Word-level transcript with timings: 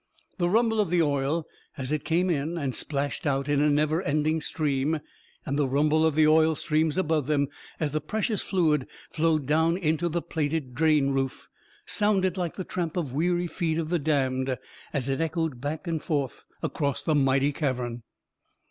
The 0.39 0.49
rumble 0.49 0.79
of 0.79 0.89
the 0.89 1.03
oil 1.03 1.45
as 1.77 1.91
it 1.91 2.03
came 2.03 2.31
in 2.31 2.57
and 2.57 2.73
splashed 2.73 3.27
out 3.27 3.47
in 3.47 3.61
a 3.61 3.69
never 3.69 4.01
ending 4.01 4.41
stream, 4.41 4.99
and 5.45 5.59
the 5.59 5.67
rumble 5.67 6.07
of 6.07 6.15
the 6.15 6.25
oil 6.27 6.55
streams 6.55 6.97
above 6.97 7.27
them 7.27 7.49
as 7.79 7.91
the 7.91 8.01
precious 8.01 8.41
fluid 8.41 8.87
flowed 9.11 9.45
down 9.45 9.77
into 9.77 10.09
the 10.09 10.23
plated 10.23 10.73
drain 10.73 11.11
roof, 11.11 11.49
sounded 11.85 12.35
like 12.35 12.55
the 12.55 12.63
tramp 12.63 12.97
of 12.97 13.09
the 13.09 13.15
weary 13.15 13.45
feet 13.45 13.77
of 13.77 13.89
the 13.89 13.99
damned, 13.99 14.57
as 14.91 15.07
it 15.07 15.21
echoed 15.21 15.61
back 15.61 15.85
and 15.85 16.01
forth 16.01 16.45
across 16.63 17.03
the 17.03 17.13
mighty 17.13 17.53
cavern. 17.53 18.01